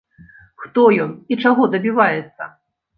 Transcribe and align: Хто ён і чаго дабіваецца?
Хто 0.63 0.87
ён 1.05 1.11
і 1.35 1.39
чаго 1.47 1.71
дабіваецца? 1.77 2.55